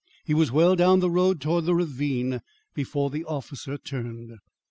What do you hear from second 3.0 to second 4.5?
the officer turned.